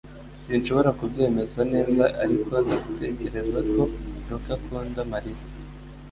[0.45, 3.81] Sinshobora kubyemeza neza ariko ndatekereza ko
[4.27, 5.43] Luka akunda Mariya